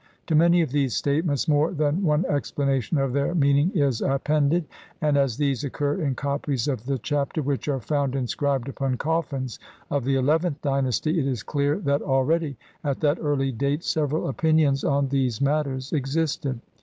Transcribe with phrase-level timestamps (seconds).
[0.25, 4.65] To many of these statements more than one explanation of their meaning is appended,
[4.99, 9.59] and as these occur in copies of the Chapter which are found inscribed upon coffins
[9.91, 14.83] of the eleventh dynasty, it is clear that already at that early date several opinions
[14.83, 16.61] on these matters existed.